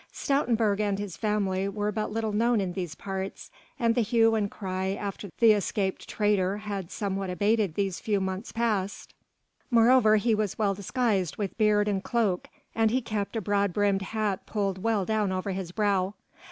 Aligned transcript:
Stoutenburg 0.11 0.79
and 0.79 0.97
his 0.97 1.15
family 1.15 1.69
were 1.69 1.91
but 1.91 2.11
little 2.11 2.31
known 2.33 2.59
in 2.59 2.73
these 2.73 2.95
parts 2.95 3.51
and 3.77 3.93
the 3.93 4.01
hue 4.01 4.33
and 4.33 4.49
cry 4.49 4.95
after 4.95 5.29
the 5.37 5.51
escaped 5.51 6.09
traitor 6.09 6.57
had 6.57 6.89
somewhat 6.89 7.29
abated 7.29 7.75
these 7.75 7.99
few 7.99 8.19
months 8.19 8.51
past: 8.51 9.13
moreover 9.69 10.15
he 10.15 10.33
was 10.33 10.57
well 10.57 10.73
disguised 10.73 11.37
with 11.37 11.55
beard 11.59 11.87
and 11.87 12.03
cloak 12.03 12.47
and 12.73 12.89
he 12.89 12.99
kept 12.99 13.35
a 13.35 13.41
broad 13.41 13.73
brimmed 13.73 14.01
hat 14.01 14.43
pulled 14.47 14.81
well 14.81 15.05
down 15.05 15.31
over 15.31 15.51
his 15.51 15.71
brow. 15.71 16.15